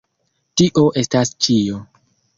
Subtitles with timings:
[0.61, 1.83] Tio estas ĉio.